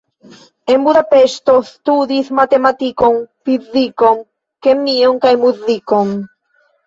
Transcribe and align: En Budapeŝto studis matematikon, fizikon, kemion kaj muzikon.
En 0.75 0.83
Budapeŝto 0.85 1.53
studis 1.71 2.31
matematikon, 2.39 3.19
fizikon, 3.49 4.17
kemion 4.69 5.19
kaj 5.27 5.35
muzikon. 5.45 6.17